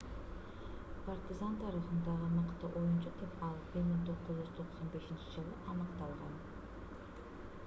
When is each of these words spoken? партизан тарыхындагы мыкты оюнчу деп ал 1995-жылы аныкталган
партизан 1.07 1.59
тарыхындагы 1.63 2.31
мыкты 2.37 2.71
оюнчу 2.81 3.13
деп 3.21 3.45
ал 3.49 3.55
1995-жылы 3.77 5.57
аныкталган 5.75 6.45